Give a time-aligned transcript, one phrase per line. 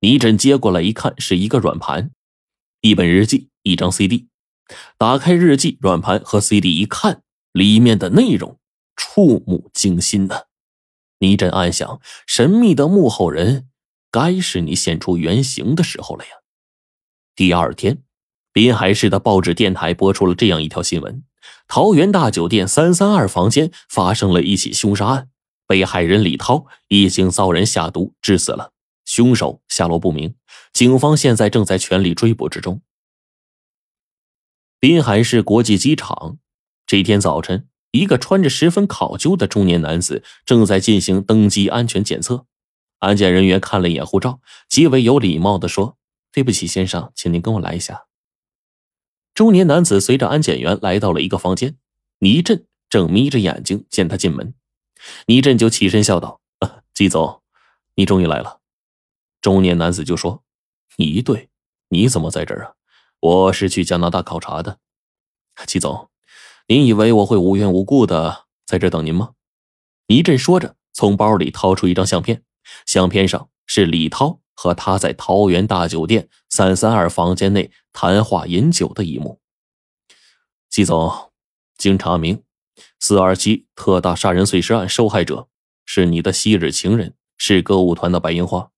[0.00, 2.12] 倪震接过来一看，是一个软盘，
[2.82, 4.28] 一本日记，一张 CD。
[4.96, 8.58] 打开日记、软盘和 CD 一看，里面的内容
[8.94, 10.46] 触目惊心的。
[11.18, 13.68] 倪震暗想：神秘的幕后人，
[14.12, 16.30] 该是你现出原形的时候了呀。
[17.34, 18.04] 第二天，
[18.52, 21.24] 滨海市的报纸、电台播出了这样一条新闻：
[21.66, 25.28] 桃园大酒店三三二房间发生了一起凶杀案，
[25.66, 28.70] 被害人李涛已经遭人下毒致死了，
[29.08, 30.34] 凶手下落不明，
[30.74, 32.82] 警方现在正在全力追捕之中。
[34.78, 36.36] 滨海市国际机场，
[36.86, 37.66] 这天早晨。
[37.90, 42.44] 一个穿着十分考究的中年男子正在进行登机安全检测，
[42.98, 45.96] 安检人员看了一眼护照，极为有礼貌的说
[46.30, 48.04] ：“对不起，先生，请您跟我来一下。”
[49.32, 51.78] 中年男子随着安检员来到了一个房间，
[52.18, 54.52] 倪震正眯着眼睛见他进门，
[55.28, 57.40] 倪震就起身笑道：“啊，季总，
[57.94, 58.60] 你终于来了。”
[59.40, 60.42] 中年男子就说
[60.98, 61.48] ：“倪队，
[61.88, 62.72] 你怎么在这儿啊？
[63.20, 64.78] 我是去加拿大考察的，
[65.66, 66.10] 季总。”
[66.70, 69.30] 您以为我会无缘无故的在这等您吗？
[70.08, 72.42] 倪震说着，从包里掏出一张相片，
[72.84, 79.40] 相片上是李涛和他在桃园大酒店三三二房间内谈话饮酒的一幕。
[80.68, 81.32] 季总，
[81.78, 82.42] 经查明，
[83.00, 85.48] 四二七特大杀人碎尸案受害者
[85.86, 88.70] 是你的昔日情人，是歌舞团的白樱花。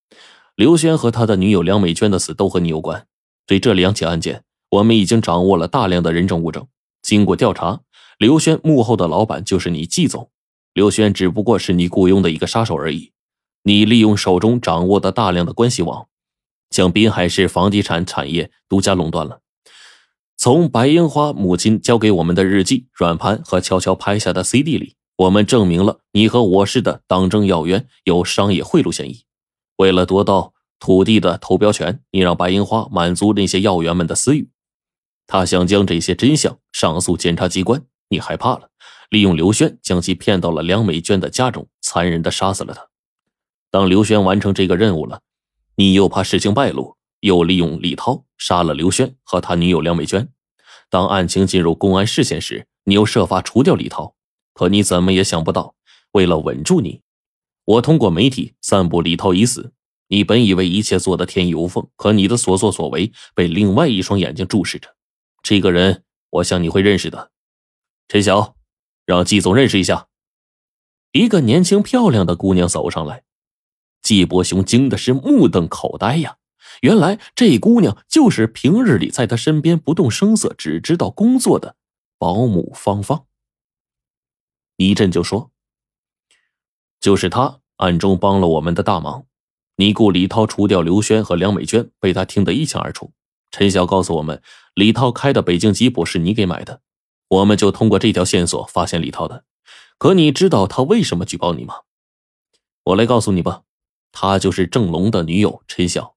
[0.56, 3.06] 刘轩和他的女友梁美娟的死都和你有关。
[3.46, 6.66] 对这两起案件，我们已经掌握了大量的人证物证。
[7.02, 7.80] 经过调查，
[8.18, 10.30] 刘轩幕后的老板就是你季总，
[10.74, 13.12] 刘轩只不过是你雇佣的一个杀手而已。
[13.62, 16.06] 你利用手中掌握的大量的关系网，
[16.68, 19.40] 将滨海市房地产产业独家垄断了。
[20.36, 29.24] 从白樱花母亲交给我们的日记、软盘和悄悄拍下的 CD 里，我们证明了你和我市的党政要员有商业贿赂嫌疑。
[29.80, 34.50] 为了夺到土地的投标权，你让白樱花满足那些要员们的私欲。
[35.26, 38.68] 他想将这些真相上诉检察机关，你害怕了，
[39.08, 42.88] 利用刘轩将其骗到了梁美娟的家中，残忍的杀死了他。
[43.70, 45.22] 当刘轩完成这个任务了，
[45.76, 50.28] 你又怕事情败露，又利用李涛杀了刘轩和他女友梁美娟。
[50.90, 54.14] 当案情进入公安视线时，你又设法除掉李涛。
[54.52, 55.74] 可你怎么也想不到，
[56.12, 57.00] 为了稳住你，
[57.70, 59.72] 我通过媒体散布李涛已死。
[60.08, 64.96] 你本以为一切做得天衣无缝，可你的所作所为被另外一双眼睛注视着。
[65.40, 67.30] 这个人，我想你会认识的，
[68.08, 68.56] 陈晓，
[69.06, 70.08] 让季总认识一下。
[71.12, 73.22] 一个年轻漂亮的姑娘走上来，
[74.02, 76.38] 季伯雄惊的是目瞪口呆呀！
[76.82, 81.76] 原来这姑娘就是平日里在他身边不动声色、只知道工作的
[82.18, 83.26] 保姆芳芳。
[84.76, 85.52] 倪震就说
[87.00, 89.24] ：“就是他暗中帮了我们的大忙，
[89.76, 93.12] 你雇李涛除掉刘轩和梁美娟，被他听得一清二楚。”
[93.50, 94.42] 陈晓告诉我们，
[94.74, 96.82] 李涛开的北京吉普是你给买的，
[97.28, 99.44] 我们就通过这条线索发现李涛的。
[99.98, 101.74] 可你知道他为什么举报你吗？
[102.84, 103.62] 我来告诉你吧，
[104.12, 106.14] 他就是郑龙的女友陈晓。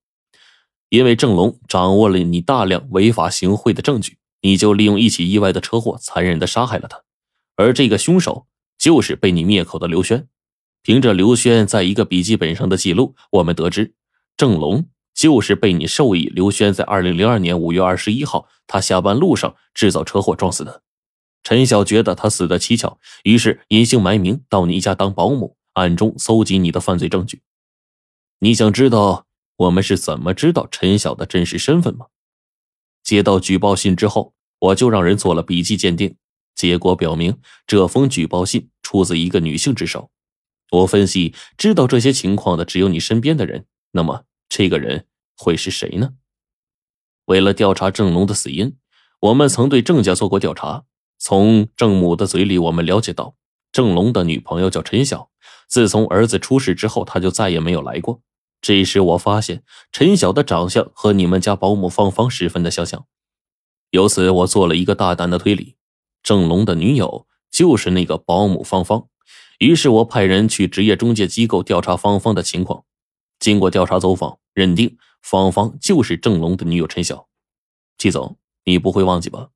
[0.89, 7.01] 因为郑龙掌握了你大量违法行贿的证据，你就利用一起意外的车祸残忍的杀害了他。
[7.55, 8.45] 而这个凶手
[8.77, 10.27] 就是被你灭口的刘轩。
[10.83, 13.95] 凭着刘轩在一个笔记本上的记录，我们得知
[14.38, 14.88] 郑龙。
[15.16, 20.81] 就是被你授意刘轩在二零零二年五月二十一号，他下班路上制造车祸撞死的。
[21.44, 27.44] 陈晓觉得他死的蹊跷，于是隐姓埋名到你家当保姆，暗中搜集你的犯罪证据。
[28.39, 29.27] 你想知道
[29.57, 32.07] 我们是怎么知道陈晓的真实身份吗？
[33.03, 36.15] 接到举报信之后，我就让人做了笔迹鉴定，
[36.55, 40.09] 结果表明这封举报信出自一个女性之手。
[40.73, 44.25] 我分析，知道这些情况的只有你身边的人，那么。
[44.50, 46.13] 这个人会是谁呢？
[47.25, 48.75] 为了调查郑龙的死因，
[49.19, 50.85] 我们曾对郑家做过调查。
[51.17, 53.35] 从郑母的嘴里，我们了解到，
[53.72, 55.31] 郑龙的女朋友叫陈晓。
[55.67, 58.22] 自从儿子出事之后，他就再也没有来过。
[58.62, 63.07] 这时，我发现陈晓的长相和你们家保姆芳芳十分的相像。
[63.89, 65.77] 由此，我做了一个大胆的推理：
[66.21, 69.07] 郑龙的女友就是那个保姆芳芳。
[69.59, 72.83] 于是我派人去职业中介机构调查芳芳的情况。
[73.39, 74.38] 经过调查走访。
[74.53, 77.27] 认定芳芳就是郑龙的女友陈晓，
[77.97, 79.50] 季总，你不会忘记吧？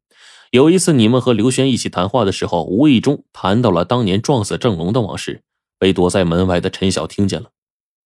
[0.50, 5.44] 有一次你们和刘轩一起谈话的时候，无意中谈到了当年撞死郑龙的往事，
[5.78, 7.52] 被躲在门外的陈晓听见了。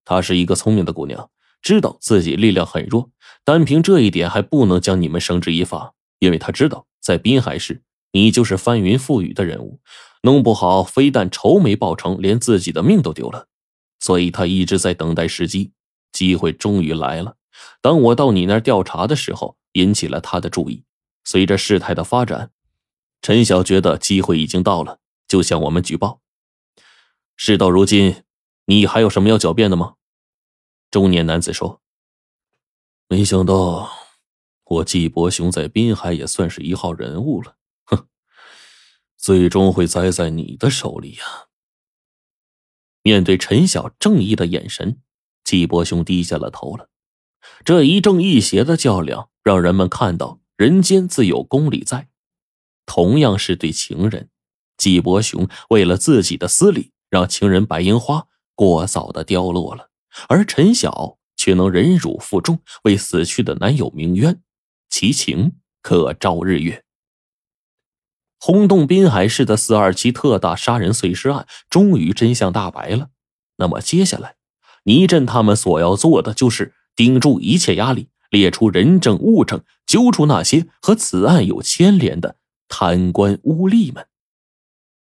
[0.03, 1.29] 她是一个聪明的姑娘，
[1.61, 3.09] 知道自己力量很弱，
[3.45, 9.79] 单凭这一点还不能将你们绳之以法，因为她知道在滨海市，你就是翻云覆雨的人物，
[10.21, 13.47] 弄不好非但仇没报成，连自己的命都丢了。
[13.99, 15.71] 所以他一直在等待时机。
[16.11, 17.37] 机会终于来了。
[17.81, 20.83] 当我到你那儿调查的时候，引起了他的注意。
[21.23, 22.51] 随着事态的发展，
[23.21, 26.19] 陈晓觉得机会已经到了，就向我们举报。
[27.37, 28.23] 事到如今，
[28.65, 29.93] 你还有什么要狡辩的吗？
[30.91, 31.81] 中年男子说
[33.07, 33.89] ：“没想到，
[34.65, 37.55] 我季伯雄在滨海也算是一号人物了。
[39.21, 41.23] 最终会栽在你的手里呀。”
[43.03, 44.99] 面对陈晓正义的眼神，
[45.43, 46.89] 季伯雄低下了头了。
[47.63, 52.09] 这一正一邪的较量，让人们看到人间自有公理在。
[52.85, 54.29] 同样是对情人，
[54.77, 59.89] 季伯雄为了自己的私利，让情人白樱花过早的凋落了；
[60.27, 64.43] 而陈晓却能忍辱负重，为死去的男友鸣冤，
[64.89, 66.83] 其情可昭日月。
[68.41, 73.09] 轰动滨海市的四二七特大杀人碎尸案，终于真相大白了。
[73.57, 74.33] 那么接下来，
[74.85, 76.73] 倪震他们所要做的就是。
[76.93, 82.35] 顶住一切压力，列出人证物证，揪出那些和此案有牵连的
[82.67, 84.05] 贪官污吏们。